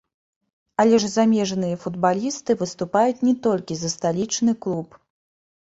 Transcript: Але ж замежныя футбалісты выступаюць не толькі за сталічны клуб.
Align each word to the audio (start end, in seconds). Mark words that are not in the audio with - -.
Але 0.83 0.95
ж 1.03 1.09
замежныя 1.15 1.75
футбалісты 1.83 2.51
выступаюць 2.63 3.21
не 3.29 3.35
толькі 3.47 3.73
за 3.83 3.93
сталічны 3.97 4.57
клуб. 4.65 4.99